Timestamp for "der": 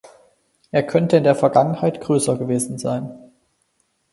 1.23-1.35